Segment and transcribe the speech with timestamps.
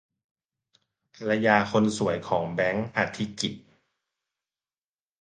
[1.15, 3.65] ภรรยาคนสวยของ แบงค์ อธิกิตติ์